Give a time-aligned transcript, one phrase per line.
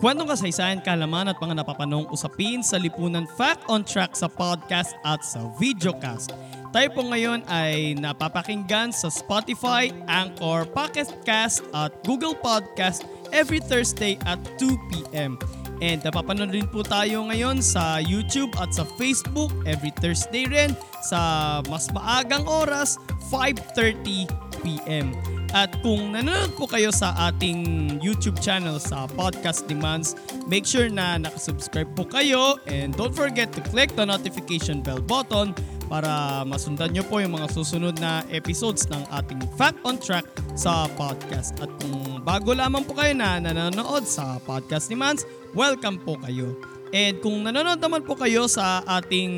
[0.00, 5.20] Kwentong kasaysayan, kalaman at mga napapanong usapin sa lipunan Fact on Track sa podcast at
[5.20, 6.32] sa videocast.
[6.72, 14.16] Tayo po ngayon ay napapakinggan sa Spotify, Anchor, Pocket Cast at Google Podcast every Thursday
[14.24, 15.36] at 2 p.m.
[15.84, 20.72] And napapanood rin po tayo ngayon sa YouTube at sa Facebook every Thursday rin
[21.04, 22.96] sa mas maagang oras,
[23.28, 24.32] 5.30
[24.64, 25.12] p.m.
[25.50, 30.14] At kung nanonood po kayo sa ating YouTube channel sa Podcast Demands,
[30.46, 35.50] make sure na nakasubscribe po kayo and don't forget to click the notification bell button
[35.90, 40.22] para masundan nyo po yung mga susunod na episodes ng ating Fact on Track
[40.54, 41.58] sa podcast.
[41.58, 46.54] At kung bago lamang po kayo na nanonood sa Podcast Demands, welcome po kayo.
[46.94, 49.30] And kung nanonood naman po kayo sa ating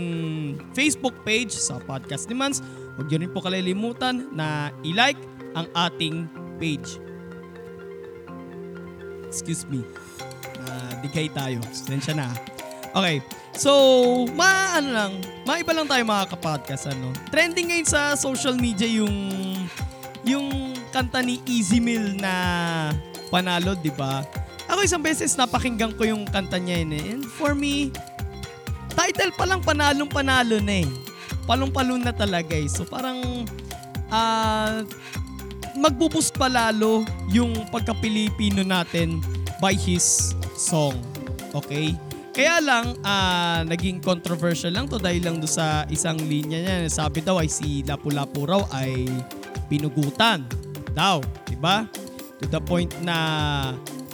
[0.76, 2.60] Facebook page sa Podcast Demands,
[3.00, 5.20] huwag nyo rin po kalilimutan na i-like
[5.52, 7.00] ang ating page.
[9.28, 9.80] Excuse me.
[10.62, 11.58] Uh, digay tayo.
[11.72, 12.28] Sensya na.
[12.92, 13.24] Okay.
[13.52, 13.72] So,
[14.32, 15.12] maano lang,
[15.44, 16.88] maiba lang tayo mga kapodcast.
[16.88, 17.12] Ano?
[17.28, 19.12] Trending ngayon sa social media yung
[20.24, 22.32] yung kanta ni Easy Meal na
[23.28, 24.24] panalo, di ba?
[24.72, 27.04] Ako isang beses napakinggan ko yung kanta niya yun eh.
[27.16, 27.92] And for me,
[28.96, 30.88] title pa lang panalong panalo na eh.
[31.44, 32.68] Palong-palong na talaga eh.
[32.70, 33.48] So parang
[34.12, 34.88] ah uh,
[35.76, 39.20] magbuboost pa lalo yung pagka-Pilipino natin
[39.60, 40.96] by his song.
[41.52, 41.96] Okay?
[42.32, 46.88] Kaya lang, uh, naging controversial lang to dahil lang do sa isang linya niya.
[46.88, 49.04] Sabi daw ay si Lapu-Lapu raw ay
[49.68, 50.48] pinugutan
[50.96, 51.20] daw.
[51.44, 51.84] Diba?
[52.40, 53.16] To the point na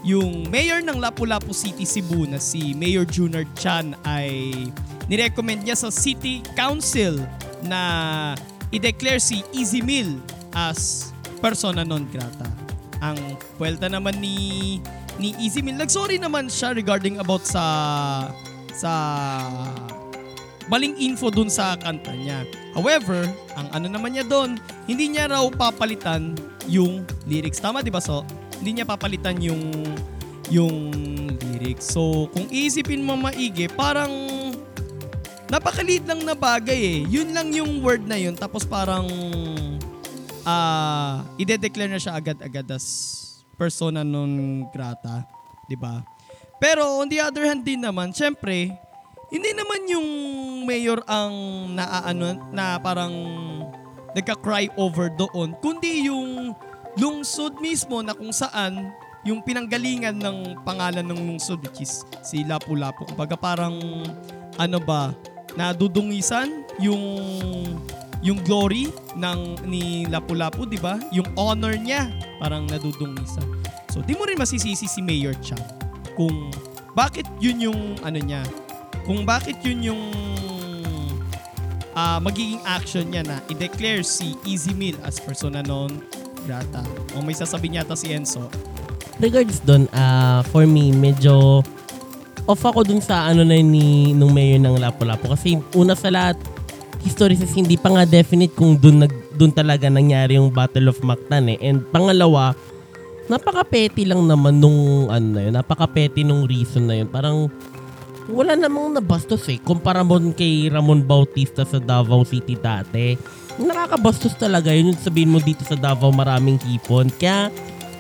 [0.03, 4.51] yung mayor ng Lapu-Lapu City, Cebu na si Mayor Junior Chan ay
[5.07, 7.23] nirecommend niya sa City Council
[7.63, 7.81] na
[8.75, 10.19] i-declare si Easy Meal
[10.55, 12.47] as persona non grata.
[12.99, 14.79] Ang puwelta naman ni
[15.19, 17.65] ni Easy Meal, nag-sorry naman siya regarding about sa
[18.71, 18.93] sa
[20.71, 22.47] maling info dun sa kanta niya.
[22.77, 23.27] However,
[23.59, 26.39] ang ano naman niya doon, hindi niya raw papalitan
[26.71, 27.59] yung lyrics.
[27.59, 28.23] Tama 'di ba so?
[28.61, 29.63] Hindi niya papalitan yung
[30.49, 30.77] yung
[31.41, 31.93] lyrics.
[31.93, 34.11] So, kung iisipin mo maigi, parang
[35.49, 37.01] napakaliit lang na bagay eh.
[37.09, 38.37] Yun lang yung word na yun.
[38.37, 39.09] Tapos parang
[40.49, 42.87] uh, ide-declare na siya agad-agad as
[43.61, 45.29] persona non grata,
[45.69, 46.01] 'di ba?
[46.59, 48.73] Pero on the other hand din naman, syempre,
[49.29, 50.09] hindi naman yung
[50.65, 51.35] mayor ang
[51.77, 53.15] naaano na parang
[54.17, 56.57] nagka-cry over doon, kundi yung
[56.99, 58.91] lungsod mismo na kung saan
[59.23, 63.07] yung pinanggalingan ng pangalan ng lungsod which is si Lapu-Lapu.
[63.07, 63.79] Kumbaga parang
[64.59, 65.15] ano ba,
[65.55, 67.05] nadudungisan yung
[68.23, 70.99] yung glory ng ni Lapu-Lapu, 'di ba?
[71.15, 72.11] Yung honor niya
[72.43, 73.47] parang nadudungisan.
[73.91, 75.63] So, di mo rin masisisi si Mayor Chang
[76.19, 76.51] kung
[76.99, 78.43] bakit yun yung ano niya.
[79.07, 80.03] Kung bakit yun yung
[81.95, 85.91] uh, magiging action niya na i-declare si Easy Meal as persona non
[86.47, 86.83] grata.
[87.15, 88.47] O may sasabihin yata si Enzo.
[89.19, 91.67] Regards doon, uh, for me, medyo
[92.49, 96.39] off ako dun sa ano na ni nung mayor ng Lapu-Lapu kasi una sa lahat
[97.03, 100.99] history says hindi pa nga definite kung doon nag doon talaga nangyari yung Battle of
[101.07, 101.59] Mactan eh.
[101.63, 102.59] And pangalawa,
[103.31, 107.09] napaka-petty lang naman nung ano na yun, napaka-petty nung reason na yun.
[107.09, 107.47] Parang
[108.29, 109.57] wala namang nabastos eh.
[109.63, 113.17] Kumpara mo kay Ramon Bautista sa Davao City dati.
[113.57, 114.93] Nakakabastos talaga yun.
[114.93, 117.09] Yung sabihin mo dito sa Davao maraming hipon.
[117.15, 117.49] Kaya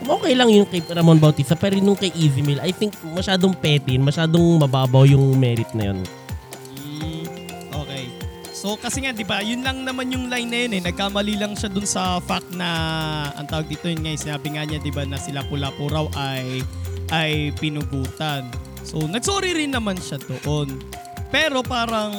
[0.04, 1.56] okay lang yung kay Ramon Bautista.
[1.56, 6.04] Pero nung kay Easy Mill, I think masyadong petty, masyadong mababaw yung merit na yun.
[8.58, 10.82] So kasi nga 'di ba, yun lang naman yung line na yun eh.
[10.82, 12.66] Nagkamali lang siya dun sa fact na
[13.38, 16.10] ang tawag dito yun nga, eh, sinabi nga niya 'di ba na sila Lapu-Lapu raw
[16.18, 16.66] ay
[17.14, 18.50] ay pinugutan.
[18.82, 20.74] So nagsorry rin naman siya doon.
[21.30, 22.10] Pero parang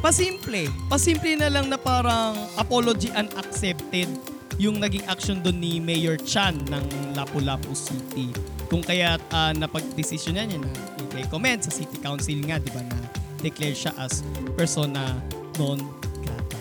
[0.00, 0.72] pasimple.
[0.88, 4.08] Pasimple na lang na parang apology unaccepted
[4.56, 8.32] yung naging action doon ni Mayor Chan ng Lapu-Lapu City.
[8.72, 10.72] Kung kaya uh, napag-desisyon niya na
[11.20, 12.96] i-comment sa City Council nga, di ba, na
[13.44, 14.24] declare siya as
[14.56, 15.20] persona
[15.56, 15.76] non
[16.18, 16.56] grata.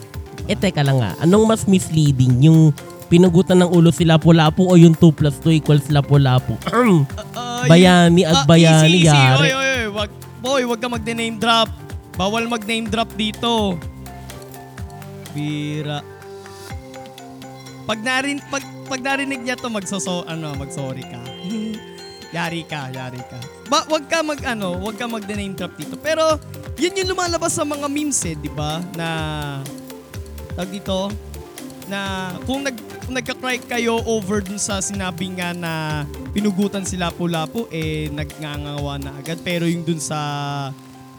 [0.45, 2.44] Eh teka lang nga, anong mas misleading?
[2.44, 2.75] Yung
[3.07, 6.59] pinugutan ng ulo si Lapu-Lapu o yung 2 plus 2 equals Lapu-Lapu?
[6.68, 7.01] uh,
[7.39, 9.09] uh, Bayani yung- ag Ah, bayani, easy, easy.
[9.09, 9.39] yari.
[9.42, 9.86] Oy, oy, oy.
[9.89, 11.69] Wag, boy, wag ka mag-name drop.
[12.13, 13.80] Bawal mag-name drop dito.
[15.31, 16.00] Bira.
[17.86, 21.21] Pag narin pag pag narinig niya to magsoso ano, mag-sorry ka.
[22.36, 23.38] yari ka, yari ka.
[23.65, 25.95] Ba, wag ka mag ano, wag ka mag-name drop dito.
[25.95, 26.39] Pero
[26.75, 28.83] yun yung lumalabas sa mga memes eh, 'di ba?
[28.95, 29.10] Na
[30.56, 31.12] tag dito
[31.86, 32.75] na kung nag
[33.06, 39.13] kung nagka-cry kayo over dun sa sinabi nga na pinugutan si Lapu-Lapu, eh nagngangawa na
[39.22, 39.38] agad.
[39.45, 40.18] Pero yung dun sa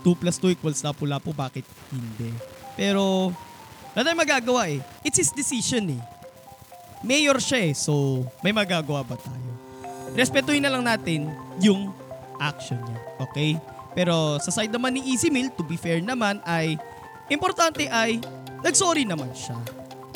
[0.03, 1.63] 2 plus 2 equals Lapu-Lapu, bakit
[1.95, 2.35] hindi?
[2.75, 3.31] Pero,
[3.95, 4.83] wala tayong magagawa eh.
[5.07, 6.03] It's his decision eh.
[7.07, 9.51] Mayor siya eh, so may magagawa ba tayo?
[10.19, 11.31] Respetuhin na lang natin
[11.63, 11.95] yung
[12.43, 13.55] action niya, okay?
[13.97, 16.77] Pero sa side naman ni Easy Meal, to be fair naman, ay
[17.33, 18.21] importante ay
[18.61, 19.57] nagsorry naman siya.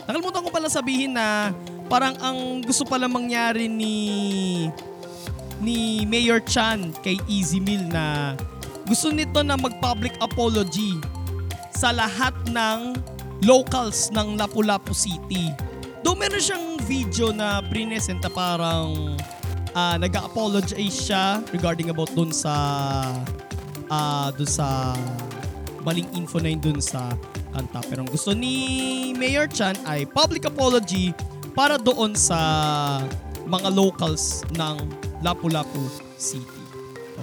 [0.05, 1.49] Nakalimutan ko pala sabihin na
[1.89, 3.97] parang ang gusto pala mangyari ni
[5.65, 8.37] ni Mayor Chan kay Easy Meal na
[8.85, 11.01] gusto nito na mag-public apology
[11.73, 13.01] sa lahat ng
[13.49, 15.49] locals ng Lapu-Lapu City.
[16.05, 19.17] Doon meron siyang video na prinesenta parang
[19.73, 22.53] ah, nag-apologize siya regarding about dun sa
[23.91, 24.95] ah dun sa
[25.83, 27.11] maling info na yun dun sa
[27.51, 27.83] kanta.
[27.91, 31.11] Pero ang gusto ni Mayor Chan ay public apology
[31.53, 32.39] para doon sa
[33.51, 34.79] mga locals ng
[35.21, 36.63] Lapu-Lapu City.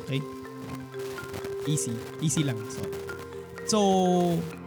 [0.04, 0.20] Okay?
[1.66, 1.96] Easy.
[2.20, 2.60] Easy lang.
[2.68, 2.82] So,
[3.66, 3.80] so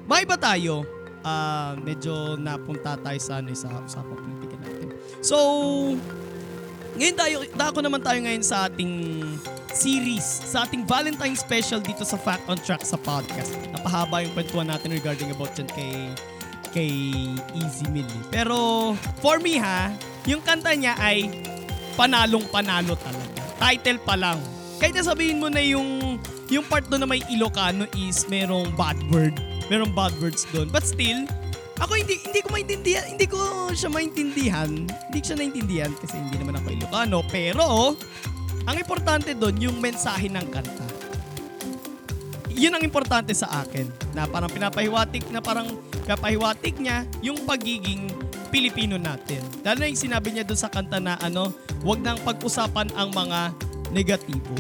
[0.09, 0.83] maiba tayo.
[1.21, 4.89] Ah, medyo napunta tayo sa ano, sa usapang politika natin.
[5.21, 5.37] So,
[6.97, 8.93] ngayon tayo, dako naman tayo ngayon sa ating
[9.75, 13.55] series, sa ating Valentine special dito sa Fact on Track sa podcast.
[13.75, 15.95] Napahaba yung kwentuhan natin regarding about dyan kay
[16.71, 16.93] kay
[17.59, 18.25] Easy Millie.
[18.31, 19.91] Pero for me ha,
[20.27, 21.31] yung kanta niya ay
[21.99, 23.43] panalong panalo talaga.
[23.59, 24.39] Title pa lang.
[24.81, 26.17] Kahit na sabihin mo na yung
[26.51, 29.37] yung part doon na may Ilocano is merong bad word.
[29.71, 30.67] Merong bad words doon.
[30.67, 31.29] But still,
[31.81, 33.39] ako hindi hindi ko maintindihan, hindi ko
[33.73, 34.69] siya maintindihan.
[34.85, 37.19] Hindi ko siya naintindihan kasi hindi naman ako Ilocano.
[37.31, 37.67] Pero,
[38.71, 40.87] ang importante doon, yung mensahe ng kanta.
[42.55, 43.91] Yun ang importante sa akin.
[44.15, 45.75] Na parang pinapahiwatik na parang
[46.07, 48.07] pinapahiwatik niya yung pagiging
[48.55, 49.43] Pilipino natin.
[49.67, 51.51] Lalo na yung sinabi niya doon sa kanta na ano,
[51.83, 53.51] wag nang pag-usapan ang mga
[53.91, 54.55] negatibo.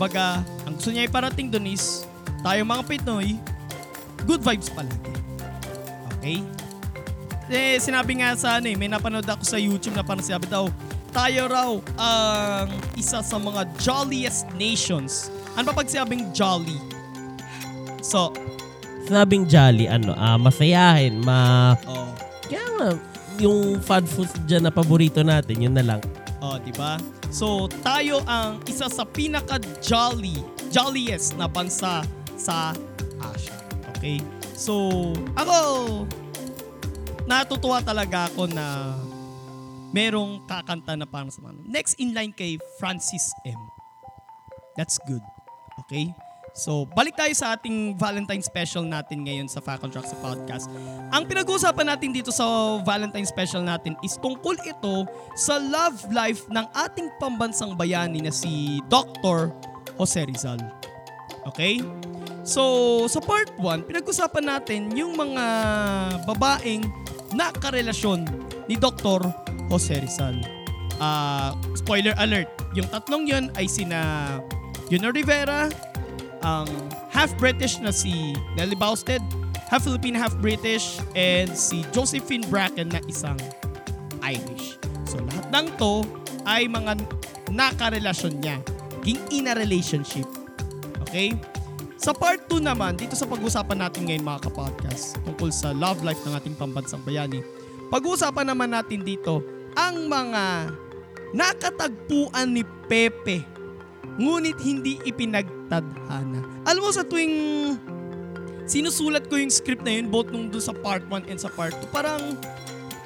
[0.00, 2.08] Baga, ang gusto niya iparating doon is,
[2.40, 3.36] tayo mga Pinoy,
[4.24, 5.12] good vibes palagi.
[6.16, 6.40] Okay?
[7.52, 10.72] Eh, sinabi nga sa ano eh, may napanood ako sa YouTube na parang sabi daw,
[11.12, 15.28] tayo raw ang isa sa mga jolliest nations.
[15.54, 16.80] Ano ba pag sinabing jolly?
[18.00, 18.32] So,
[19.02, 21.74] Sinabing jolly, ano, ah, masayahin, ma...
[21.90, 22.14] oh,
[22.46, 22.88] Kaya nga,
[23.36, 26.00] yung fad food dyan na paborito natin, yun na lang.
[26.38, 26.96] oh, di ba?
[27.26, 30.38] So, tayo ang isa sa pinaka jolly,
[30.70, 32.06] jolliest na bansa
[32.38, 32.70] sa
[33.18, 33.56] Asia.
[33.96, 34.22] Okay?
[34.54, 35.56] So, ako
[37.24, 38.94] natutuwa talaga ako na
[39.92, 43.60] merong kakanta na parang sa mga- Next in line kay Francis M.
[44.76, 45.22] That's good.
[45.84, 46.12] Okay?
[46.52, 50.68] So, balik tayo sa ating Valentine special natin ngayon sa Fact on Track sa podcast.
[51.08, 52.44] Ang pinag-uusapan natin dito sa
[52.84, 58.84] Valentine special natin is tungkol ito sa love life ng ating pambansang bayani na si
[58.92, 59.48] Dr.
[59.96, 60.60] Jose Rizal.
[61.48, 61.80] Okay?
[62.44, 65.44] So, sa part 1, pinag-usapan natin yung mga
[66.28, 66.84] babaeng
[67.32, 68.28] nakarelasyon
[68.68, 69.24] ni Dr.
[69.70, 70.38] Jose Rizal.
[71.02, 73.98] Ah, spoiler alert, yung tatlong yon ay sina
[74.86, 75.66] Juno Rivera,
[76.42, 76.68] ang
[77.10, 79.22] half-British na si Nelly Bausted,
[79.70, 83.38] half-Filipino, half-British, and si Josephine Bracken na isang
[84.20, 84.76] Irish.
[85.08, 86.04] So lahat ng to
[86.44, 86.98] ay mga
[87.50, 88.58] nakarelasyon niya.
[89.02, 90.26] Ging in a relationship.
[91.08, 91.34] Okay?
[92.02, 96.18] Sa part 2 naman, dito sa pag-usapan natin ngayon mga kapodcast, tungkol sa love life
[96.26, 97.38] ng ating pambansang bayani,
[97.92, 99.44] pag-uusapan naman natin dito
[99.76, 100.72] ang mga
[101.36, 103.44] nakatagpuan ni Pepe
[104.16, 106.40] ngunit hindi ipinagtadhana.
[106.64, 107.36] Alam mo sa tuwing
[108.64, 111.72] sinusulat ko yung script na yun, both nung doon sa part 1 and sa part
[111.80, 112.36] 2, parang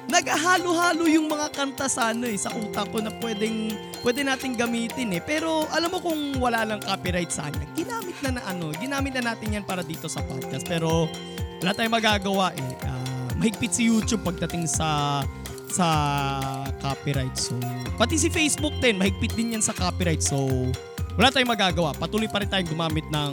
[0.07, 5.11] naghahalo-halo yung mga kanta sa ano eh, sa utak ko na pwedeng, pwede nating gamitin
[5.15, 5.21] eh.
[5.23, 9.35] Pero alam mo kung wala lang copyright sa kanya, ginamit na na ano, ginamit na
[9.35, 10.63] natin yan para dito sa podcast.
[10.63, 11.11] Pero
[11.59, 12.71] wala tayong magagawa eh.
[12.87, 15.21] Ah, mahigpit si YouTube pagdating sa
[15.67, 15.87] sa
[16.79, 17.35] copyright.
[17.35, 17.57] So,
[17.99, 20.23] pati si Facebook din, mahigpit din yan sa copyright.
[20.23, 20.47] So,
[21.19, 21.91] wala tayong magagawa.
[21.97, 23.31] Patuloy pa rin tayong gumamit ng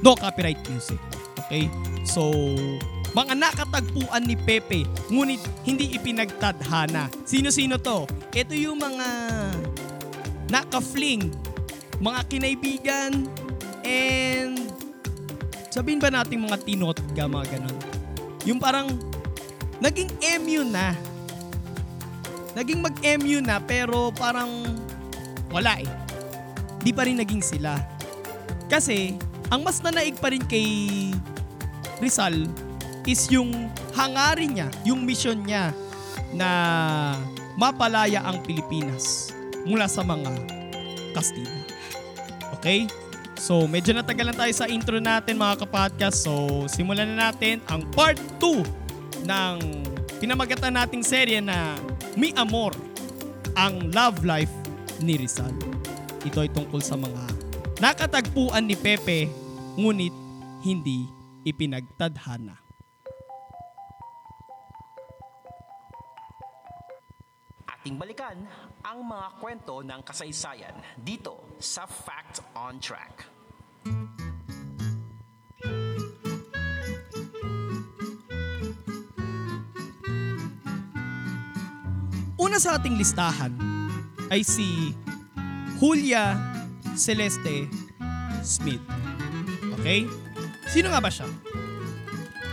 [0.00, 1.00] no copyright music.
[1.44, 1.66] Okay?
[2.06, 2.30] So,
[3.14, 7.10] mga nakatagpuan ni Pepe, ngunit hindi ipinagtadhana.
[7.22, 8.06] Sino-sino to?
[8.34, 9.06] Ito yung mga
[10.50, 11.30] nakafling
[12.02, 13.12] mga kinaibigan,
[13.86, 14.58] and
[15.70, 17.76] sabihin ba natin mga tinot mga ganun.
[18.44, 18.92] Yung parang
[19.82, 20.10] naging
[20.42, 20.94] MU na.
[22.54, 24.62] Naging mag-MU na pero parang
[25.50, 25.90] wala eh.
[26.82, 27.78] Di pa rin naging sila.
[28.70, 29.18] Kasi
[29.50, 31.10] ang mas nanaig pa rin kay
[31.98, 32.46] Rizal
[33.04, 35.70] is yung hangarin niya, yung mission niya
[36.34, 36.48] na
[37.54, 39.30] mapalaya ang Pilipinas
[39.62, 40.30] mula sa mga
[41.14, 41.58] Kastila.
[42.58, 42.90] Okay?
[43.38, 46.26] So, medyo natagalan tayo sa intro natin mga kapodcast.
[46.26, 48.83] So, simulan na natin ang part 2
[49.24, 49.56] ng
[50.20, 51.76] pinamagatan nating serye na
[52.14, 52.76] Mi Amor,
[53.56, 54.52] ang love life
[55.00, 55.52] ni Rizal.
[56.24, 57.24] Ito ay tungkol sa mga
[57.80, 59.28] nakatagpuan ni Pepe
[59.74, 60.14] ngunit
[60.64, 61.08] hindi
[61.44, 62.56] ipinagtadhana.
[67.68, 68.48] Ating balikan
[68.80, 73.33] ang mga kwento ng kasaysayan dito sa Fact on Track.
[82.54, 83.50] Una sa ating listahan
[84.30, 84.94] ay si
[85.82, 86.38] Julia
[86.94, 87.66] Celeste
[88.46, 88.78] Smith.
[89.74, 90.06] Okay?
[90.70, 91.26] Sino nga ba siya?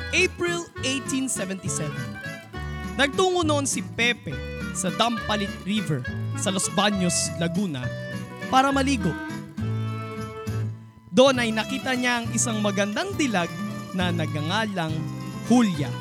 [0.10, 2.98] April 1877.
[2.98, 4.34] Nagtungo noon si Pepe
[4.74, 6.01] sa Dampalit River
[6.34, 7.86] sa Los Baños, Laguna
[8.50, 9.13] para maligo.
[11.13, 13.53] Doon ay nakita niya ang isang magandang dilag
[13.93, 14.98] na nagangalang
[15.46, 15.93] Julia.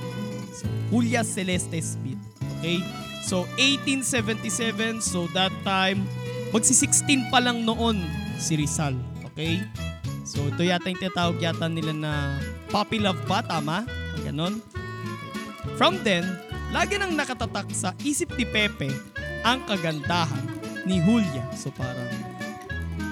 [0.57, 2.17] So, Julia Celeste Smith.
[2.65, 2.81] Okay?
[3.25, 5.05] So, 1877.
[5.05, 6.05] So, that time,
[6.51, 8.01] magsi-16 pa lang noon
[8.41, 8.97] si Rizal.
[9.33, 9.61] Okay?
[10.25, 12.13] So, ito yata yung tinatawag yata nila na
[12.71, 13.43] puppy love ba?
[13.43, 13.85] Tama?
[14.23, 14.63] Ganon.
[15.75, 16.25] From then,
[16.71, 18.93] lagi nang nakatatak sa isip ni Pepe
[19.43, 20.45] ang kagandahan
[20.85, 21.45] ni Julia.
[21.57, 22.09] So, parang,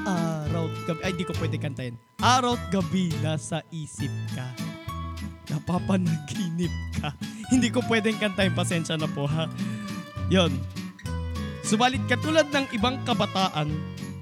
[0.09, 1.97] araw gabi, ay di ko pwede kantayin.
[2.21, 4.47] Araw gabi nasa isip ka.
[5.53, 7.13] Napapanaginip ka.
[7.53, 9.49] Hindi ko pwedeng kantayin, pasensya na po ha.
[10.29, 10.53] Yon.
[11.65, 13.73] Subalit katulad ng ibang kabataan,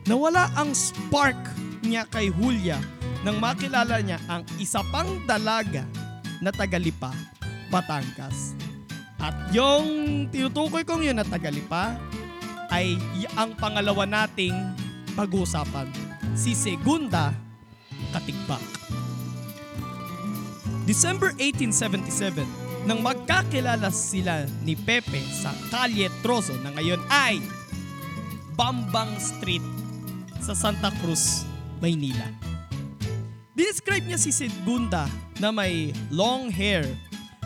[0.07, 1.39] nawala ang spark
[1.83, 2.79] niya kay Julia
[3.27, 5.83] nang makilala niya ang isa pang dalaga
[6.39, 7.11] na tagalipa,
[7.71, 8.55] Batangas.
[9.19, 11.99] At yung tinutukoy kong yun na tagalipa
[12.71, 12.95] ay
[13.35, 14.55] ang pangalawa nating
[15.19, 15.91] pag-uusapan,
[16.39, 17.35] si Segunda
[18.15, 18.63] Katigbak.
[20.87, 27.43] December 1877, nang magkakilala sila ni Pepe sa Calle Trozo na ngayon ay
[28.55, 29.63] Bambang Street
[30.39, 31.43] sa Santa Cruz,
[31.83, 32.31] Maynila.
[33.59, 35.11] Describe niya si Segunda
[35.43, 36.87] na may long hair,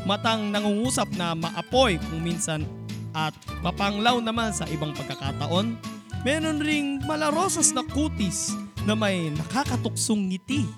[0.05, 2.69] matang nangungusap na maapoy kung minsan
[3.17, 3.33] at
[3.65, 5.81] mapanglaw naman sa ibang pagkakataon.
[6.21, 8.53] Meron ring malarosas na kutis
[8.85, 10.69] na may nakakatuksong ngiti.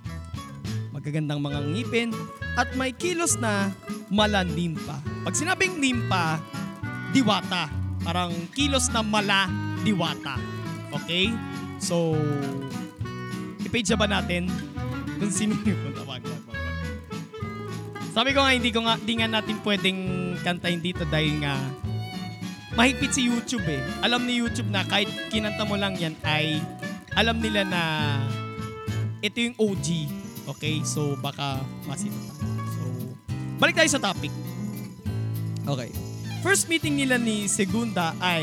[0.95, 2.15] Magagandang mga ngipin
[2.57, 3.73] at may kilos na
[4.13, 5.01] mala nimpa.
[5.25, 6.37] Pag sinabing nimpa,
[7.17, 7.73] diwata.
[8.03, 9.49] Parang kilos na mala
[9.87, 10.37] diwata.
[10.93, 11.33] Okay?
[11.81, 12.13] So,
[13.65, 14.53] i-page ba natin
[15.17, 16.21] kung sino yung tawag?
[16.21, 16.61] Wag, wag, wag.
[18.13, 20.01] Sabi ko nga, hindi, ko nga, hindi nga natin pwedeng
[20.45, 21.57] kantahin dito dahil nga
[22.77, 23.81] mahigpit si YouTube eh.
[24.05, 26.61] Alam ni YouTube na kahit kinanta mo lang yan ay
[27.17, 27.83] alam nila na
[29.25, 29.89] ito yung OG.
[30.49, 30.83] Okay?
[30.83, 32.57] So, baka masita tayo.
[32.75, 32.83] So,
[33.59, 34.33] balik tayo sa topic.
[35.63, 35.91] Okay.
[36.43, 38.43] First meeting nila ni Segunda ay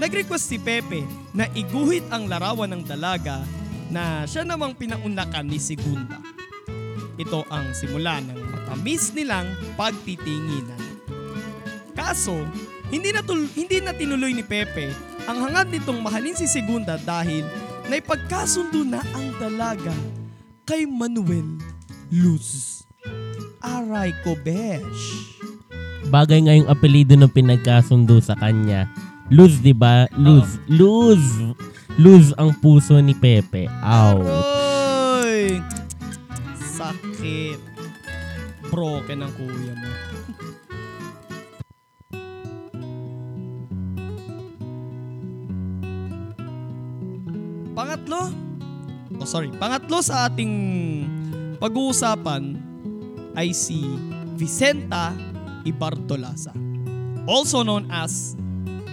[0.00, 1.04] nag-request si Pepe
[1.36, 3.44] na iguhit ang larawan ng dalaga
[3.92, 6.24] na siya namang pinaunakan ni Segunda.
[7.20, 10.80] Ito ang simula ng matamis nilang pagtitinginan.
[11.92, 12.48] Kaso,
[12.88, 14.88] hindi na, tul- hindi na tinuloy ni Pepe
[15.28, 17.44] ang hangad nitong mahalin si Segunda dahil
[17.92, 19.92] naipagkasundo na ang dalaga
[20.64, 21.60] kay Manuel
[22.08, 22.82] Luz.
[23.60, 25.36] Aray ko, besh.
[26.08, 28.88] Bagay nga yung apelido ng pinagkasundo sa kanya.
[29.28, 30.08] Luz, di ba?
[30.16, 30.60] Luz.
[30.68, 31.20] Luz.
[31.96, 33.68] Luz ang puso ni Pepe.
[33.80, 34.20] Ow.
[34.20, 35.60] Aroy!
[36.60, 37.60] Sakit.
[38.68, 39.90] Broken ang kuya mo.
[47.74, 48.43] Pangatlo,
[49.20, 50.52] oh sorry, pangatlo sa ating
[51.58, 52.58] pag-uusapan
[53.34, 53.82] ay si
[54.34, 55.14] Vicenta
[55.64, 56.52] Ibartolasa,
[57.26, 58.34] also known as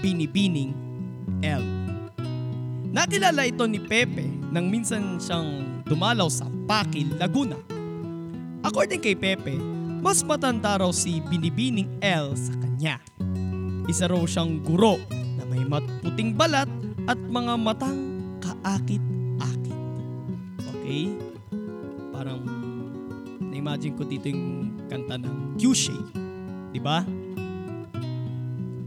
[0.02, 0.74] Binibining
[1.46, 1.62] L.
[2.92, 7.56] Nakilala ito ni Pepe nang minsan siyang dumalaw sa Pakil, Laguna.
[8.62, 9.56] According kay Pepe,
[10.02, 12.98] mas matanda raw si Binibining L sa kanya.
[13.86, 14.98] Isa raw siyang guro
[15.38, 16.68] na may matputing balat
[17.06, 18.00] at mga matang
[18.42, 19.21] kaakit-akit.
[20.92, 21.16] Okay?
[22.12, 22.44] Parang
[23.40, 26.12] na-imagine ko dito yung kanta ng Q-Shade.
[26.76, 27.00] Di ba?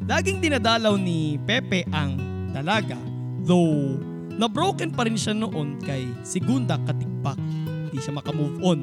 [0.05, 2.21] Laging dinadalaw ni Pepe ang
[2.53, 3.01] dalaga,
[3.41, 3.97] though
[4.37, 7.41] na broken pa rin siya noon kay Segunda Katikpak.
[7.41, 8.81] Hindi siya makamove on.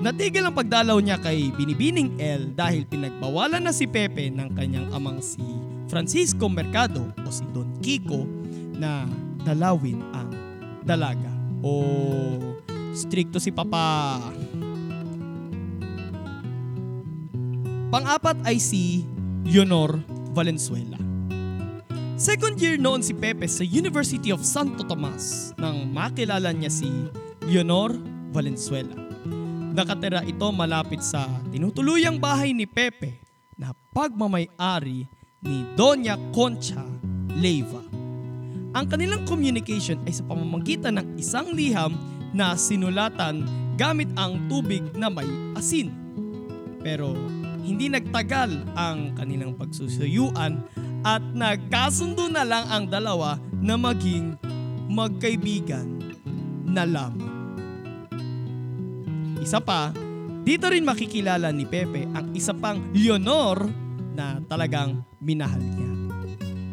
[0.00, 5.20] Natigil ang pagdalaw niya kay Binibining L dahil pinagbawalan na si Pepe ng kanyang amang
[5.20, 5.44] si
[5.92, 8.24] Francisco Mercado o si Don Kiko
[8.80, 9.04] na
[9.44, 10.32] dalawin ang
[10.80, 11.35] dalaga.
[11.62, 11.74] O
[12.96, 14.18] stricto si Papa.
[17.92, 19.06] Pang-apat ay si
[19.46, 20.00] Leonor
[20.36, 20.98] Valenzuela.
[22.16, 26.88] Second year noon si Pepe sa University of Santo Tomas nang makilala niya si
[27.44, 27.92] Leonor
[28.32, 28.96] Valenzuela.
[29.76, 33.20] Nakatira ito malapit sa tinutuluyang bahay ni Pepe
[33.60, 35.04] na pagmamay-ari
[35.44, 36.80] ni Doña Concha
[37.36, 37.95] Leyva.
[38.76, 41.96] Ang kanilang communication ay sa pamamagitan ng isang liham
[42.36, 43.48] na sinulatan
[43.80, 45.24] gamit ang tubig na may
[45.56, 45.88] asin.
[46.84, 47.16] Pero
[47.64, 50.60] hindi nagtagal ang kanilang pagsusuyuan
[51.08, 54.36] at nagkasundo na lang ang dalawa na maging
[54.92, 56.12] magkaibigan
[56.68, 57.32] na lamang.
[59.40, 59.88] Isa pa,
[60.44, 63.56] dito rin makikilala ni Pepe ang isa pang Leonor
[64.12, 65.90] na talagang minahal niya.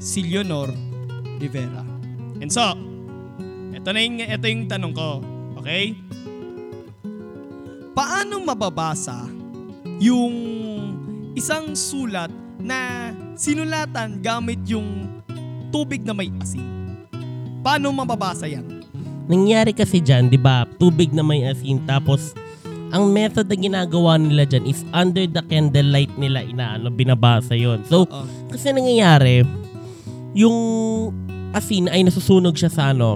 [0.03, 0.67] Si Leonor
[1.39, 1.92] Rivera.
[2.43, 2.75] And so,
[3.71, 5.23] ito na yung, ito yung tanong ko.
[5.63, 5.95] Okay?
[7.95, 9.31] Paano mababasa
[10.03, 10.35] yung
[11.39, 12.27] isang sulat
[12.59, 15.07] na sinulatan gamit yung
[15.71, 16.67] tubig na may asin?
[17.63, 18.83] Paano mababasa yan?
[19.31, 22.35] Nangyari kasi dyan, di ba, tubig na may asin, tapos
[22.91, 28.03] ang method na ginagawa nila dyan is under the candlelight nila inaano, binabasa yon So,
[28.03, 28.27] Oo.
[28.51, 29.47] kasi nangyayari,
[30.35, 30.59] yung
[31.53, 33.15] asin ay nasusunog siya sa ano,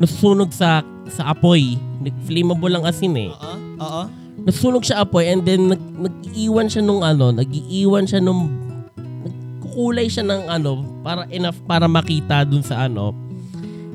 [0.00, 1.76] nasusunog sa sa apoy.
[2.24, 3.30] Flammable ang asin eh.
[3.30, 3.54] Oo.
[3.80, 4.02] Oo.
[4.48, 8.48] Nasusunog siya apoy and then nag, nag-iiwan siya nung ano, nag-iiwan siya nung
[8.96, 13.12] nagkukulay siya ng ano para enough para makita dun sa ano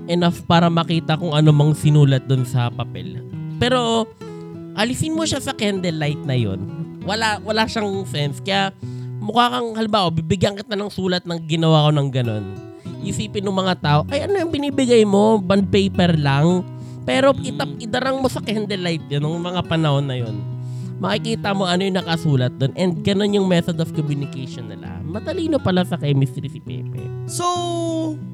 [0.06, 3.22] enough para makita kung ano mang sinulat dun sa papel.
[3.58, 4.06] Pero
[4.78, 6.62] alisin mo siya sa candlelight na yon.
[7.06, 8.74] Wala wala siyang sense kaya
[9.22, 12.46] mukha kang halimbawa bibigyan kita ng sulat ng ginawa ko ng ganon.
[13.06, 15.38] Isipin ng mga tao, ay ano yung binibigay mo?
[15.38, 16.66] Bond paper lang?
[17.06, 20.36] Pero itap, idarang mo sa candlelight yun, ng mga panahon na yun.
[20.98, 22.74] Makikita mo ano yung nakasulat doon.
[22.74, 24.98] And ganun yung method of communication nila.
[25.06, 27.04] Matalino pala sa chemistry si Pepe.
[27.30, 27.46] So,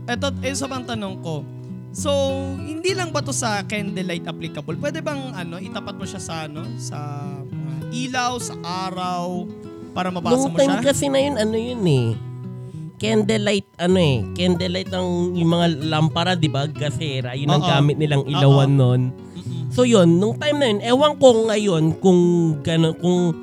[0.08, 1.44] eto, isa pang tanong ko.
[1.92, 2.12] So,
[2.56, 4.80] hindi lang ba to sa candlelight applicable?
[4.80, 7.28] Pwede bang ano, itapat mo siya sa ano, sa
[7.92, 8.56] ilaw, sa
[8.88, 9.44] araw,
[9.92, 10.86] para mabasa Nung mo time siya?
[10.88, 12.08] kasi na yun, ano yun eh.
[13.02, 14.22] Candlelight, ano eh.
[14.38, 16.70] Candlelight ang yung mga lampara, di ba?
[16.70, 17.34] Gasera.
[17.34, 17.70] Yun ang Oo.
[17.74, 18.78] gamit nilang ilawan.
[18.78, 19.74] Mm-mm.
[19.74, 22.22] So yun, nung time na yun, ewan ko ngayon kung
[22.62, 23.34] gano, kung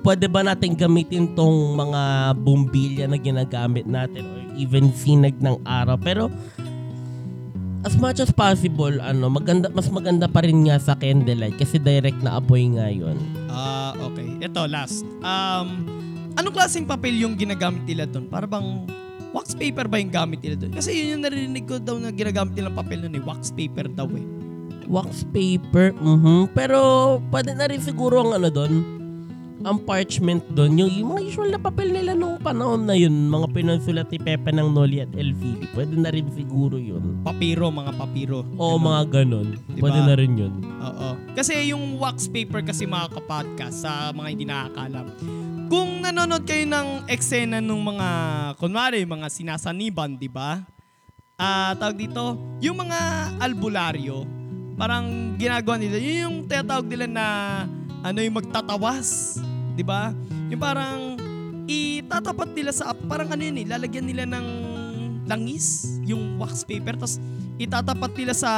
[0.00, 6.00] pwede ba natin gamitin tong mga bumbilya na ginagamit natin or even sinag ng araw.
[6.00, 6.32] Pero
[7.84, 12.16] as much as possible, ano, maganda, mas maganda pa rin nga sa candlelight kasi direct
[12.24, 13.20] na apoy nga yun.
[13.52, 14.40] Ah, okay.
[14.40, 15.04] Ito, last.
[15.20, 15.84] Um,
[16.32, 18.30] anong klaseng papel yung ginagamit nila doon?
[18.32, 18.88] Para bang
[19.32, 20.72] wax paper ba yung gamit nila doon?
[20.76, 23.22] Kasi yun yung narinig ko daw na ginagamit nilang papel nun eh.
[23.24, 24.26] Wax paper daw eh.
[24.86, 26.52] Wax paper, mhm.
[26.52, 26.78] Pero
[27.32, 28.72] pwede na rin siguro ang ano doon,
[29.62, 33.46] ang parchment doon, yung, yung mga usual na papel nila nung panahon na yun, mga
[33.54, 37.22] pinansulat ni Pepe ng Noli at LVD, pwede na rin siguro yun.
[37.22, 38.42] Papiro, mga papiro.
[38.58, 38.82] O Ganun.
[38.82, 39.48] mga ganon.
[39.70, 39.82] Diba?
[39.86, 40.52] Pwede na rin yun.
[40.82, 41.08] Oo.
[41.32, 45.06] Kasi yung wax paper kasi mga kapodcast sa mga hindi nakakalam.
[45.72, 48.08] Kung nanonood kayo ng eksena ng mga,
[48.60, 50.60] kunwari, mga sinasaniban, di ba?
[51.40, 53.00] Ah, tawag dito, yung mga
[53.40, 54.28] albularyo,
[54.76, 57.26] parang ginagawa nila, yun yung tinatawag nila na
[58.04, 59.40] ano yung magtatawas,
[59.72, 60.12] di ba?
[60.52, 61.16] Yung parang
[61.64, 64.46] itatapat nila sa, parang ano yun eh, lalagyan nila ng
[65.24, 67.16] langis, yung wax paper, tapos
[67.56, 68.52] itatapat nila sa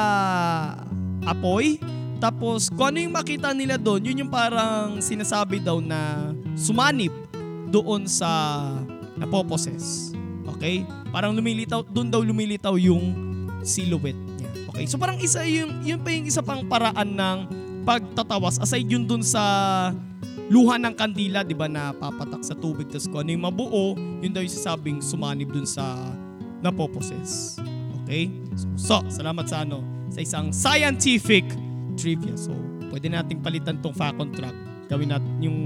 [1.31, 1.79] apoy,
[2.25, 7.13] tapos kung ano yung makita nila doon, yun yung parang sinasabi daw na sumanib
[7.69, 8.65] doon sa
[9.21, 10.17] napoposes.
[10.57, 10.89] Okay?
[11.13, 13.13] Parang lumilitaw, doon daw lumilitaw yung
[13.61, 14.49] silhouette niya.
[14.73, 14.89] Okay?
[14.89, 17.39] So parang isa yung, yun pa yung isa pang paraan ng
[17.85, 19.45] pagtatawas aside yun doon sa
[20.49, 22.89] luha ng kandila, di ba, na papatak sa tubig.
[22.89, 25.85] Tapos kung ano yung mabuo, yun daw yung sasabing sumanib dun sa
[26.65, 27.61] napoposes.
[28.01, 28.33] Okay?
[28.81, 31.45] So, salamat sa ano, sa isang scientific
[31.97, 32.37] trivia.
[32.39, 32.55] So,
[32.93, 34.57] pwede nating palitan tong fa contract.
[34.87, 35.59] Gawin natin yung,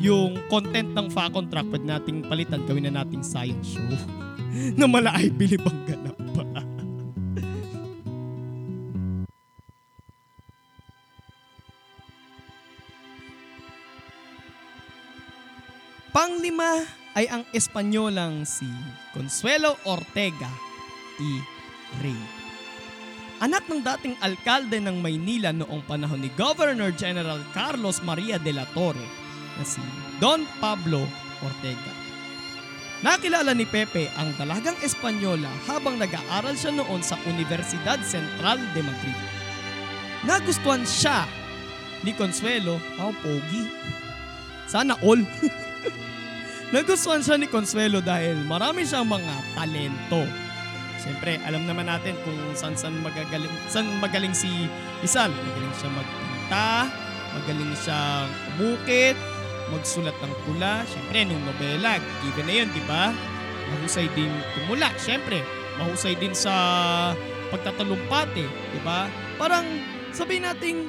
[0.00, 3.84] yung content ng fa contract, pwede nating palitan, gawin na nating science show.
[4.78, 6.44] na mala I believe ang ganap pa.
[16.12, 16.84] Panglima
[17.16, 18.68] ay ang Espanyolang si
[19.16, 20.48] Consuelo Ortega
[21.20, 21.40] y
[22.00, 22.41] Rey.
[23.42, 28.62] Anak ng dating alkalde ng Maynila noong panahon ni Governor General Carlos Maria de la
[28.70, 29.02] Torre
[29.58, 29.82] na si
[30.22, 31.02] Don Pablo
[31.42, 31.90] Ortega.
[33.02, 39.18] Nakilala ni Pepe ang dalagang Espanyola habang nag-aaral siya noon sa Universidad Central de Madrid.
[40.22, 41.26] Nagustuhan siya
[42.06, 43.66] ni Consuelo, oh pogi.
[44.70, 45.18] Sana all.
[46.78, 50.41] Nagustuhan siya ni Consuelo dahil marami siyang mga talento.
[51.02, 54.70] Siyempre, alam naman natin kung saan saan magagaling, saan magaling si
[55.02, 55.34] Isal.
[55.34, 56.70] Magaling siya magpinta,
[57.34, 59.16] magaling siyang bukit,
[59.74, 60.86] magsulat ng tula.
[60.86, 63.10] Siyempre, nung nobela, given na yun, di ba?
[63.74, 64.94] Mahusay din tumula.
[64.94, 65.42] Siyempre,
[65.82, 66.54] mahusay din sa
[67.50, 69.10] pagtatalumpati, di ba?
[69.42, 69.66] Parang
[70.14, 70.86] sabihin nating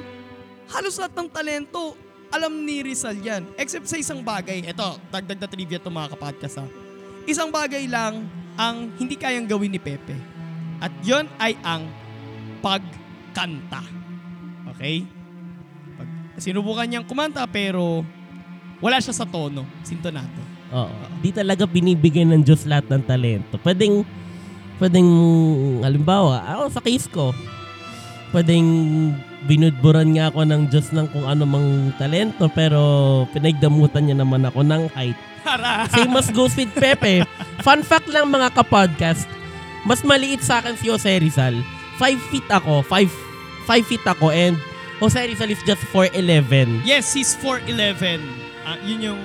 [0.70, 1.98] halos lahat ng talento
[2.34, 3.46] alam ni Rizal yan.
[3.54, 4.66] Except sa isang bagay.
[4.66, 6.66] Ito, dagdag na trivia to mga kapodcast ha.
[7.30, 10.14] Isang bagay lang ang hindi kayang gawin ni Pepe.
[10.78, 11.86] At yon ay ang
[12.60, 13.82] pagkanta.
[14.74, 15.06] Okay?
[15.98, 18.02] Pag, sinubukan niyang kumanta pero
[18.82, 19.64] wala siya sa tono.
[19.86, 20.42] Sintonado.
[20.74, 20.96] Oo.
[21.22, 23.56] Di talaga binibigyan ng Diyos lahat ng talento.
[23.62, 24.02] Pwedeng,
[24.82, 25.08] pwedeng,
[25.86, 27.30] halimbawa, ako sa case ko,
[28.34, 28.66] pwedeng
[29.44, 32.80] binudburan nga ako ng Diyos ng kung ano mang talento pero
[33.30, 35.16] pinagdamutan niya naman ako ng height.
[35.92, 37.20] Same as goes with Pepe.
[37.60, 39.28] Fun fact lang mga kapodcast,
[39.84, 41.52] mas maliit sa akin si Jose Rizal.
[41.94, 43.06] 5 feet ako, 5
[43.64, 44.56] 5 feet ako and
[44.96, 46.80] Jose Rizal is just 4'11".
[46.82, 48.20] Yes, he's 4'11".
[48.64, 49.20] Ah, yun yung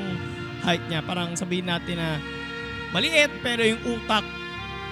[0.62, 1.00] height niya.
[1.00, 2.20] Parang sabihin natin na
[2.92, 4.28] maliit pero yung utak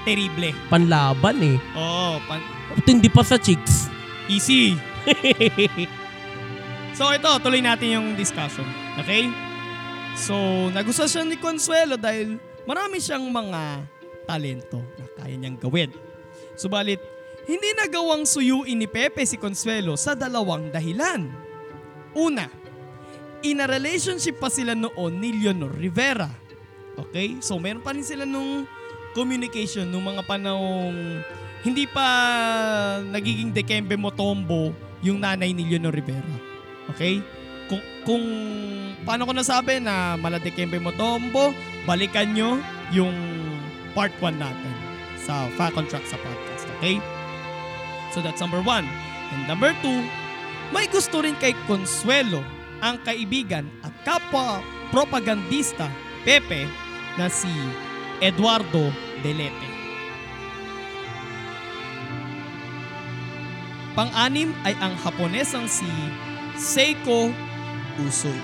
[0.04, 0.56] terrible.
[0.72, 1.58] Panlaban eh.
[1.74, 3.92] Oo, pan- Ito hindi pa sa chicks.
[4.28, 4.76] easy.
[6.98, 8.66] so ito, tuloy natin yung discussion.
[9.00, 9.32] Okay?
[10.18, 10.34] So,
[10.74, 13.86] nagustuhan siya ni Consuelo dahil marami siyang mga
[14.26, 15.94] talento na kaya niyang gawin.
[16.58, 17.00] Subalit,
[17.46, 21.30] hindi nagawang suyuin ni Pepe si Consuelo sa dalawang dahilan.
[22.18, 22.50] Una,
[23.46, 26.28] in a relationship pa sila noon ni Leonor Rivera.
[26.98, 27.38] Okay?
[27.40, 28.66] So, meron pa rin sila nung
[29.14, 31.22] communication nung mga panahong
[31.66, 32.06] hindi pa
[33.02, 36.36] nagiging Dekembe Motombo yung nanay ni Leonor Rivera.
[36.94, 37.22] Okay?
[37.68, 38.26] Kung, kung
[39.04, 41.52] paano ko nasabi na mala Dekembe Motombo,
[41.84, 42.58] balikan nyo
[42.96, 43.14] yung
[43.92, 44.74] part 1 natin
[45.20, 46.64] sa Fact on Track sa podcast.
[46.80, 47.04] Okay?
[48.16, 48.88] So that's number one.
[49.36, 50.00] And number two,
[50.72, 52.40] may gusto rin kay Consuelo
[52.80, 54.64] ang kaibigan at kapwa
[54.96, 55.92] propagandista
[56.24, 56.68] Pepe
[57.20, 57.52] na si
[58.24, 58.94] Eduardo
[59.26, 59.77] Delete.
[63.98, 65.90] Pang-anim ay ang Haponesang si
[66.54, 67.34] Seiko
[67.98, 68.38] Usoy,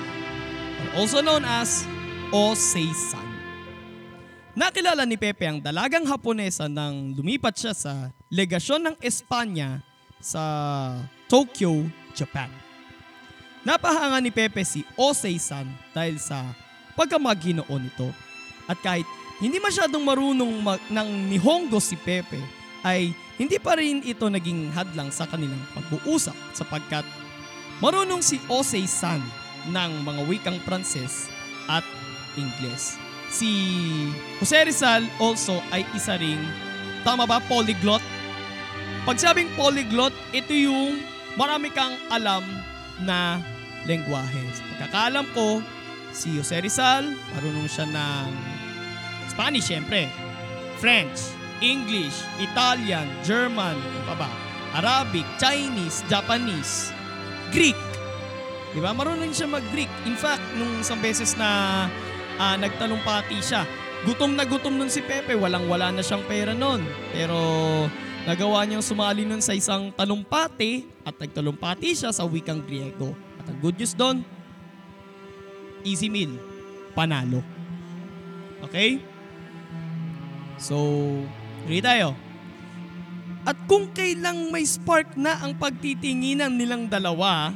[0.82, 1.86] or also known as
[2.34, 3.22] Osei-san.
[4.58, 9.86] Nakilala ni Pepe ang dalagang Haponesa nang lumipat siya sa legasyon ng Espanya
[10.18, 10.42] sa
[11.30, 11.86] Tokyo,
[12.18, 12.50] Japan.
[13.62, 16.50] Napahanga ni Pepe si Osei-san dahil sa
[16.98, 18.10] pagkamaginoon nito.
[18.66, 19.06] At kahit
[19.38, 22.42] hindi masyadong marunong mag- ng Nihongo si Pepe,
[22.84, 27.08] ay hindi pa rin ito naging hadlang sa kanilang pag-uusap sapagkat
[27.80, 29.24] marunong si Osei-san
[29.72, 31.32] ng mga wikang Pranses
[31.72, 31.84] at
[32.36, 33.00] Ingles.
[33.34, 33.50] Si
[34.38, 36.40] Jose Rizal also ay isa ring,
[37.02, 38.04] tama ba, polyglot?
[39.04, 41.02] Pag sabing polyglot, ito yung
[41.36, 42.46] marami kang alam
[43.02, 43.42] na
[43.90, 44.44] lengguwahe.
[44.54, 45.60] Sa pagkakaalam ko,
[46.14, 48.28] si Jose Rizal, marunong siya ng
[49.34, 50.08] Spanish, syempre.
[50.78, 54.30] French, English, Italian, German, ano pa ba?
[54.84, 56.92] Arabic, Chinese, Japanese,
[57.56, 57.80] Greek.
[58.76, 58.92] Di ba?
[58.92, 59.88] Marunong siya mag-Greek.
[60.04, 61.50] In fact, nung isang beses na
[62.36, 63.64] ah, nagtalumpati siya,
[64.04, 65.40] gutom na gutom nun si Pepe.
[65.40, 66.84] Walang-wala na siyang pera nun.
[67.16, 67.38] Pero
[68.28, 73.14] nagawa niyang sumali nun sa isang talumpati at nagtalumpati siya sa wikang Griego.
[73.40, 74.26] At ang good news doon,
[75.86, 76.34] easy meal.
[76.98, 77.46] Panalo.
[78.66, 78.98] Okay?
[80.58, 80.78] So,
[81.68, 82.18] ready tayo.
[83.44, 87.52] At kung kailang may spark na ang pagtitinginan nilang dalawa,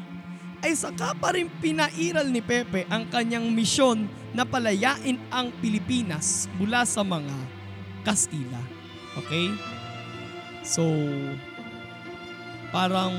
[0.60, 6.84] ay saka pa rin pinairal ni Pepe ang kanyang misyon na palayain ang Pilipinas mula
[6.84, 7.36] sa mga
[8.04, 8.60] Kastila.
[9.16, 9.48] Okay?
[10.68, 10.84] So,
[12.76, 13.16] parang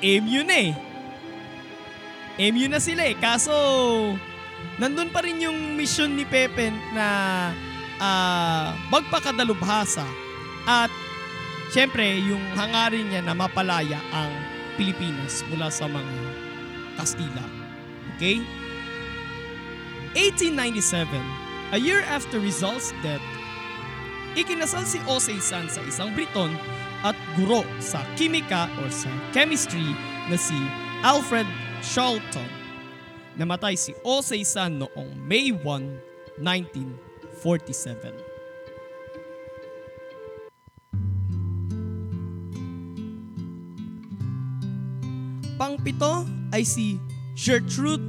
[0.00, 0.72] aim yun eh.
[2.40, 3.16] Aim yun na sila eh.
[3.20, 3.52] Kaso,
[4.80, 7.08] nandun pa rin yung mission ni Pepe na
[8.00, 10.04] ah, magpakadalubhasa
[10.66, 10.90] at
[11.70, 14.32] syempre yung hangarin niya na mapalaya ang
[14.74, 16.18] Pilipinas mula sa mga
[16.96, 17.46] Kastila.
[18.16, 18.42] Okay?
[20.16, 21.06] 1897,
[21.72, 23.22] a year after Rizal's death,
[24.34, 26.50] ikinasal si Osei San sa isang Briton
[27.06, 29.94] at guro sa kimika or sa chemistry
[30.28, 30.56] na si
[31.06, 31.46] Alfred
[31.80, 32.50] Charlton.
[33.38, 36.42] Namatay si Osei San noong May 1,
[37.42, 38.30] 1947.
[45.60, 46.24] Pangpito
[46.56, 46.96] ay si
[47.36, 48.00] Gertrude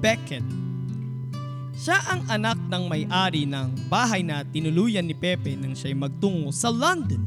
[0.00, 0.44] Beckett.
[1.76, 6.72] Siya ang anak ng may-ari ng bahay na tinuluyan ni Pepe nang siya'y magtungo sa
[6.72, 7.20] London.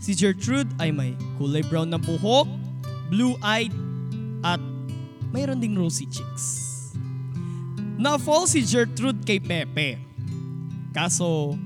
[0.00, 2.48] Si Gertrude ay may kulay brown na buhok,
[3.12, 3.72] blue-eyed,
[4.44, 4.60] at
[5.28, 6.72] mayroon ding rosy cheeks.
[8.00, 10.13] Na-fall si Gertrude kay Pepe.
[10.94, 11.58] Kaso,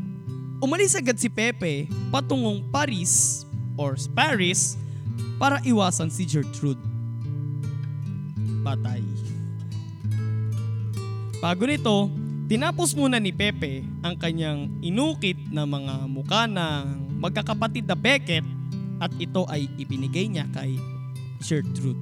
[0.56, 3.44] umalis agad si Pepe patungong Paris
[3.76, 4.80] or Paris
[5.36, 6.80] para iwasan si Gertrude.
[8.64, 9.04] Patay.
[11.44, 12.08] Bago nito,
[12.48, 18.48] tinapos muna ni Pepe ang kanyang inukit na mga muka ng magkakapatid na Beckett
[18.98, 20.74] at ito ay ibinigay niya kay
[21.44, 22.00] Gertrude.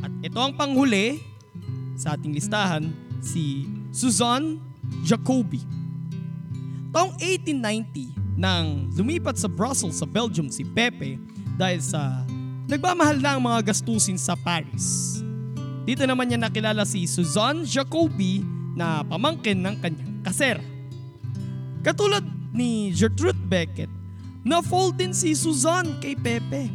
[0.00, 1.20] At ito ang panghuli
[1.98, 4.62] sa ating listahan, si Susan
[5.02, 5.77] Jacobi.
[6.88, 11.20] Taong 1890 nang lumipat sa Brussels sa Belgium si Pepe
[11.58, 12.24] dahil sa
[12.70, 15.18] nagmamahal na ang mga gastusin sa Paris.
[15.88, 18.44] Dito naman niya nakilala si Suzanne Jacobi
[18.76, 20.64] na pamangkin ng kanyang kasera.
[21.80, 22.22] Katulad
[22.52, 23.90] ni Gertrude Beckett,
[24.44, 26.68] na-fall din si Suzanne kay Pepe.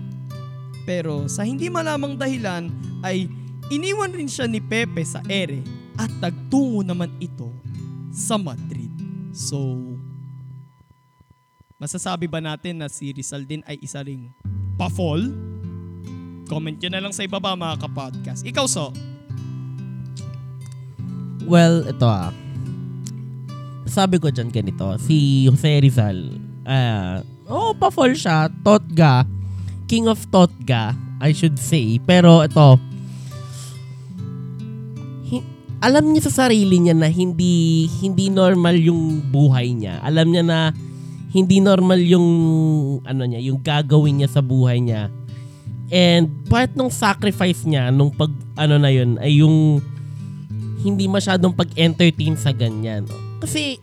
[0.84, 2.68] Pero sa hindi malamang dahilan
[3.06, 3.30] ay
[3.70, 5.64] iniwan rin siya ni Pepe sa ere
[5.96, 7.54] at tagtungo naman ito
[8.10, 8.92] sa Madrid.
[9.34, 9.93] So,
[11.84, 14.32] masasabi ba natin na si Rizal din ay isa ring
[14.80, 15.20] pa-fall?
[16.48, 18.48] Comment nyo na lang sa ibaba mga kapodcast.
[18.48, 18.96] Ikaw, So.
[21.44, 22.32] Well, ito ah.
[23.84, 27.20] Sabi ko dyan ganito, si Jose Rizal, ah,
[27.52, 29.28] oh, pa-fall siya, Totga,
[29.92, 32.00] King of Totga, I should say.
[32.00, 32.80] Pero ito,
[35.84, 40.00] alam niya sa sarili niya na hindi hindi normal yung buhay niya.
[40.00, 40.60] Alam niya na
[41.34, 42.28] hindi normal yung
[43.02, 45.10] ano niya, yung gagawin niya sa buhay niya.
[45.90, 49.82] And part ng sacrifice niya nung pag ano na yun ay yung
[50.86, 53.10] hindi masyadong pag-entertain sa ganyan.
[53.42, 53.82] Kasi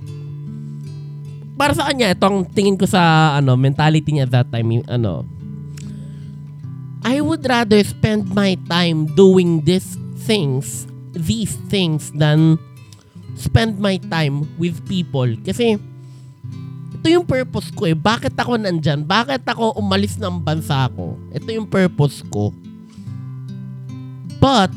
[1.59, 5.27] para sa kanya, itong tingin ko sa ano mentality niya that time, yung, ano,
[7.03, 10.87] I would rather spend my time doing these things,
[11.17, 12.61] these things than
[13.35, 15.29] spend my time with people.
[15.45, 15.81] Kasi
[17.01, 17.97] ito yung purpose ko eh.
[17.97, 19.09] Bakit ako nandyan?
[19.09, 21.17] Bakit ako umalis ng bansa ko?
[21.33, 22.53] Ito yung purpose ko.
[24.37, 24.69] But,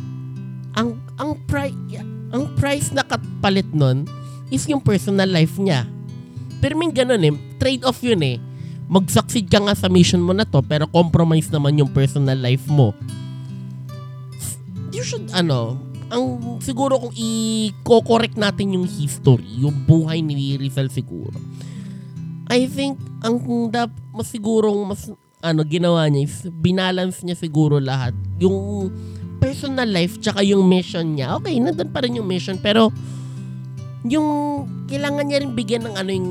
[0.72, 1.76] ang ang price
[2.32, 4.08] ang price na kapalit nun
[4.48, 5.84] is yung personal life niya.
[6.64, 8.40] Pero may ganun eh, trade-off yun eh.
[8.88, 12.96] Mag-succeed ka nga sa mission mo na to, pero compromise naman yung personal life mo.
[14.96, 15.76] You should, ano,
[16.08, 16.24] ang
[16.64, 21.36] siguro kung i-correct natin yung history, yung buhay ni Rizal siguro.
[22.52, 23.40] I think, ang
[23.72, 25.08] dap, mas sigurong mas,
[25.44, 28.16] ano, ginawa niya is, binalance niya siguro lahat.
[28.40, 28.92] Yung
[29.44, 31.36] personal life tsaka yung mission niya.
[31.40, 32.88] Okay, nandun pa rin yung mission pero
[34.08, 36.30] yung kailangan niya rin bigyan ng ano yung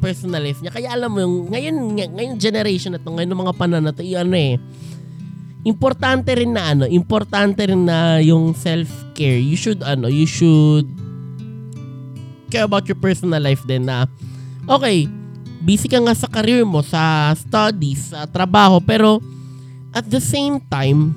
[0.00, 0.72] personal life niya.
[0.72, 4.00] Kaya alam mo yung ngayon ngayon generation na to, ngayon ng mga panahon na to,
[4.00, 4.56] yung ano eh
[5.64, 9.40] importante rin na ano, importante rin na yung self-care.
[9.40, 10.88] You should ano, you should
[12.52, 14.04] care about your personal life din na
[14.68, 15.08] okay,
[15.64, 19.18] busy ka nga sa career mo, sa studies, sa trabaho, pero
[19.96, 21.16] at the same time,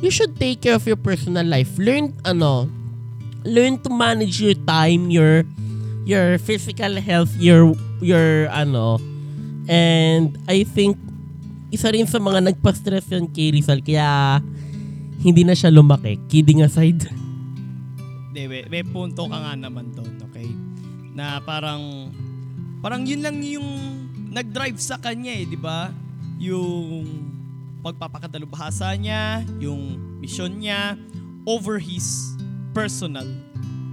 [0.00, 1.70] you should take care of your personal life.
[1.76, 2.66] Learn ano,
[3.44, 5.44] learn to manage your time, your
[6.08, 8.96] your physical health, your your ano.
[9.68, 10.98] And I think
[11.72, 14.40] isa rin sa mga nagpa-stress yan kay Rizal kaya
[15.22, 16.18] hindi na siya lumaki.
[16.26, 17.06] Kidding aside.
[18.28, 20.50] Hindi, may, may punto ka nga naman doon, okay?
[21.14, 22.10] Na parang,
[22.82, 23.68] parang yun lang yung
[24.34, 25.94] nag-drive sa kanya eh, di ba?
[26.42, 27.06] Yung
[27.86, 30.98] pagpapakadalubhasa niya, yung mission niya
[31.46, 32.34] over his
[32.74, 33.26] personal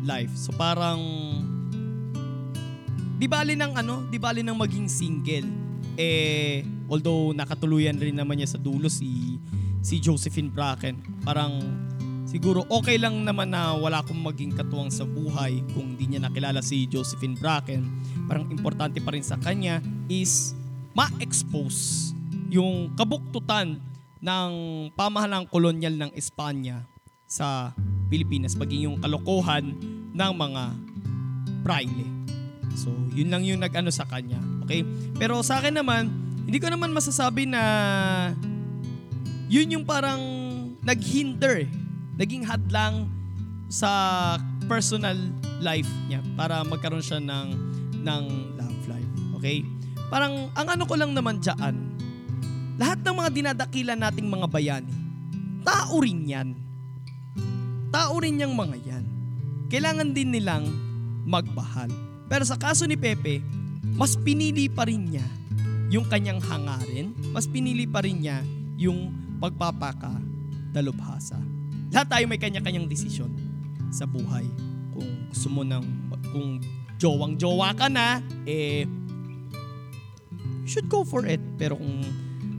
[0.02, 0.32] life.
[0.34, 1.02] So parang
[3.20, 5.48] di bali ng ano, di bali ng maging single.
[6.00, 9.38] Eh although nakatuluyan rin naman niya sa dulo si
[9.84, 11.22] si Josephine Bracken.
[11.22, 11.60] Parang
[12.24, 16.64] siguro okay lang naman na wala akong maging katuwang sa buhay kung hindi niya nakilala
[16.64, 17.84] si Josephine Bracken.
[18.30, 20.54] Parang importante pa rin sa kanya is
[20.94, 22.14] ma-expose
[22.54, 23.82] yung kabuktutan
[24.22, 24.52] ng
[24.94, 26.86] pamahalang kolonyal ng Espanya
[27.26, 27.74] sa
[28.10, 29.74] Pilipinas maging yung kalokohan
[30.14, 30.64] ng mga
[31.66, 32.08] praile.
[32.78, 34.40] So, yun lang yung nag-ano sa kanya.
[34.66, 34.86] Okay?
[35.18, 36.10] Pero sa akin naman,
[36.46, 37.62] hindi ko naman masasabi na
[39.50, 40.22] yun yung parang
[40.86, 41.70] naghinder, eh.
[42.18, 43.10] naging hadlang
[43.70, 43.90] sa
[44.66, 45.18] personal
[45.62, 47.48] life niya para magkaroon siya ng,
[48.04, 48.24] ng
[48.56, 49.12] love life.
[49.40, 49.64] Okay?
[50.10, 51.76] Parang, ang ano ko lang naman dyan,
[52.80, 54.96] lahat ng mga dinadakila nating mga bayani,
[55.68, 56.50] tao rin yan.
[57.90, 59.06] Tao rin yung mga yan.
[59.70, 60.66] Kailangan din nilang
[61.28, 61.90] magmahal.
[62.30, 63.42] Pero sa kaso ni Pepe,
[63.94, 65.28] mas pinili pa rin niya
[65.90, 68.46] yung kanyang hangarin, mas pinili pa rin niya
[68.78, 70.14] yung pagpapaka
[70.70, 71.38] dalubhasa.
[71.90, 73.34] Lahat tayo may kanya-kanyang desisyon
[73.90, 74.46] sa buhay.
[74.94, 75.86] Kung gusto mo ng,
[76.30, 76.62] kung
[77.00, 78.84] jowang-jowa ka na, eh,
[80.62, 81.40] you should go for it.
[81.56, 82.04] Pero kung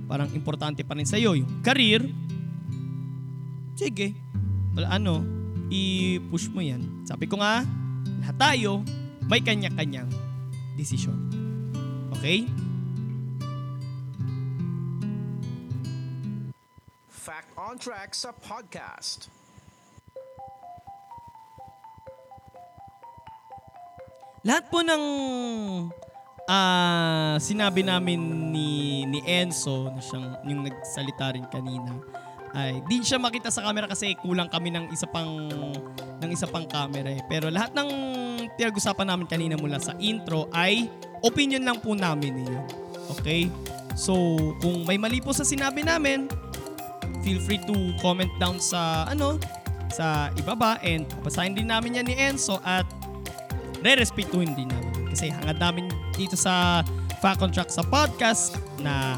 [0.08, 2.02] parang importante pa rin sa'yo yung career,
[3.76, 4.16] sige,
[4.74, 5.22] wala ano,
[5.70, 7.06] i-push mo yan.
[7.06, 7.62] Sabi ko nga,
[8.24, 8.82] lahat tayo
[9.28, 10.10] may kanya-kanyang
[10.74, 11.14] desisyon.
[12.18, 12.48] Okay?
[17.06, 19.39] Fact on Track sa podcast.
[24.40, 25.04] Lahat po ng
[26.48, 31.94] ah sinabi namin ni ni Enzo na siyang yung nagsalita rin kanina
[32.56, 35.46] ay di siya makita sa camera kasi kulang kami ng isa pang
[36.18, 37.22] ng isa pang camera eh.
[37.28, 37.90] Pero lahat ng
[38.56, 40.90] pinag-usapan namin kanina mula sa intro ay
[41.22, 42.58] opinion lang po namin niyo.
[43.14, 43.46] Okay?
[43.94, 44.14] So,
[44.64, 46.26] kung may mali po sa sinabi namin,
[47.22, 49.38] feel free to comment down sa ano
[49.90, 52.86] sa ibaba and basahin din namin yan ni Enzo at
[53.80, 55.10] re-respetuhin din namin.
[55.10, 56.84] Kasi hangad namin dito sa
[57.20, 59.12] Fact on sa podcast na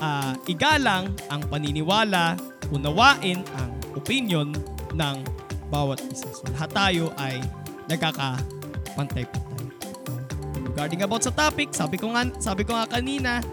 [0.00, 2.40] ah, igalang ang paniniwala,
[2.72, 4.48] unawain ang opinion
[4.96, 5.16] ng
[5.68, 6.24] bawat isa.
[6.32, 7.44] So lahat tayo ay
[7.92, 9.52] nagkakapantay-pantay.
[10.72, 13.44] Regarding about sa topic, sabi ko nga, sabi ko nga kanina,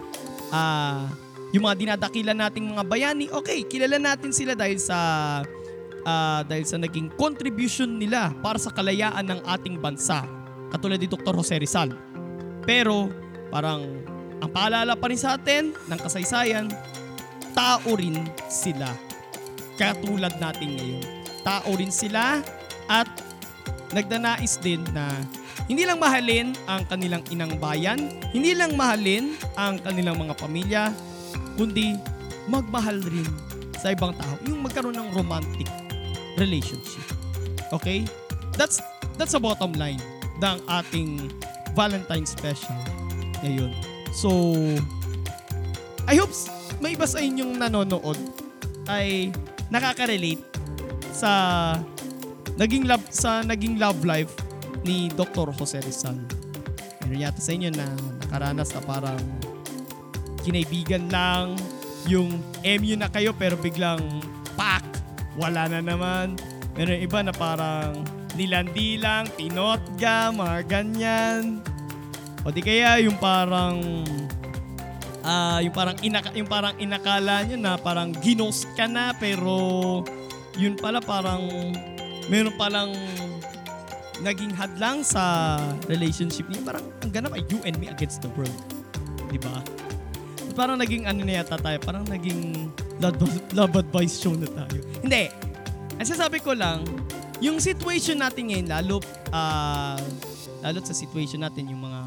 [0.48, 1.04] ah
[1.52, 4.98] yung mga dinadakilan nating mga bayani, okay, kilala natin sila dahil sa
[6.08, 10.24] ah, dahil sa naging contribution nila para sa kalayaan ng ating bansa.
[10.72, 11.36] Katulad ni Dr.
[11.36, 11.92] Jose Rizal.
[12.64, 13.12] Pero
[13.52, 13.84] parang
[14.40, 16.72] ang paalala pa rin sa atin ng kasaysayan,
[17.52, 18.88] tao rin sila.
[19.76, 21.04] Katulad natin ngayon.
[21.44, 22.40] Tao rin sila
[22.88, 23.06] at
[23.92, 25.12] nagdanais din na
[25.68, 30.82] hindi lang mahalin ang kanilang inang bayan, hindi lang mahalin ang kanilang mga pamilya,
[31.60, 32.00] kundi
[32.48, 33.28] magmahal rin
[33.76, 34.40] sa ibang tao.
[34.48, 35.68] Yung magkaroon ng romantic
[36.40, 37.04] relationship.
[37.68, 38.08] Okay?
[38.56, 38.80] That's
[39.20, 40.00] that's a bottom line
[40.42, 41.30] ng ating
[41.72, 42.76] Valentine special
[43.40, 43.72] ngayon.
[44.12, 44.52] So,
[46.04, 46.34] I hope
[46.82, 48.18] may iba sa inyong nanonood
[48.90, 49.30] ay
[49.70, 50.42] nakaka-relate
[51.14, 51.30] sa
[52.58, 54.34] naging love sa naging love life
[54.82, 55.54] ni Dr.
[55.54, 56.18] Jose Rizal.
[57.06, 57.86] Meron yata sa inyo na
[58.26, 59.22] nakaranas na parang
[60.42, 61.54] kinaibigan lang,
[62.10, 64.02] yung MU na kayo pero biglang
[64.58, 64.82] pak,
[65.38, 66.34] wala na naman.
[66.74, 68.02] Meron iba na parang
[68.36, 71.60] nilandi lang, tinotga, mga ganyan.
[72.42, 74.02] O di kaya yung parang
[75.22, 80.02] ah yung parang inaka, yung parang inakala nyo na parang ginost ka na pero
[80.58, 81.46] yun pala parang
[82.26, 82.90] meron palang
[84.22, 85.56] naging hadlang sa
[85.90, 86.62] relationship niyo.
[86.62, 88.54] Parang ang ganap ay you and me against the world.
[89.30, 89.62] Di ba?
[90.52, 92.68] Parang naging ano na yata tayo, parang naging
[93.00, 93.16] love,
[93.56, 94.78] love advice show na tayo.
[95.00, 95.32] Hindi.
[95.96, 96.84] Ang sasabi ko lang,
[97.42, 99.02] yung situation natin ngayon, lalo,
[99.34, 99.98] ah
[100.62, 102.00] lalo sa situation natin, yung mga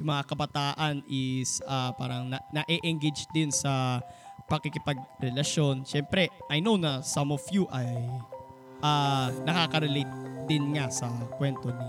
[0.00, 4.00] yung mga kabataan is ah, parang na, na-engage din sa
[4.48, 5.84] pakikipagrelasyon.
[5.84, 8.00] Siyempre, I know na some of you ay
[8.82, 10.10] ah nakaka-relate
[10.48, 11.06] din nga sa
[11.38, 11.88] kwento ni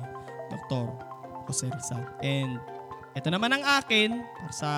[0.51, 0.91] Dr.
[1.47, 2.03] Jose Rizal.
[2.21, 2.59] And
[3.15, 4.71] ito naman ang akin para sa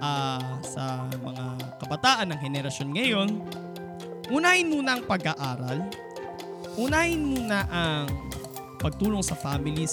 [0.00, 1.44] ah, sa mga
[1.76, 3.28] kabataan ng henerasyon ngayon.
[4.32, 6.05] Unahin muna ang pag-aaral.
[6.76, 8.04] Unahin muna ang
[8.76, 9.84] pagtulong sa families